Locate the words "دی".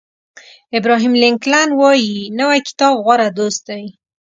3.69-3.83